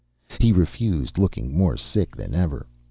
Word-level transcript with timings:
He 0.39 0.51
refused, 0.51 1.19
looking 1.19 1.55
more 1.55 1.77
sick 1.77 2.15
than 2.15 2.33
ever. 2.33 2.65